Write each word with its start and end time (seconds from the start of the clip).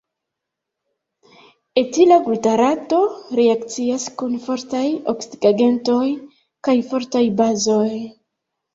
Etila 1.81 2.17
glutarato 2.29 3.03
reakcias 3.41 4.09
kun 4.23 4.35
fortaj 4.49 4.85
oksidigagentoj 5.17 6.05
kaj 6.71 6.79
fortaj 6.93 7.27
bazoj. 7.47 7.89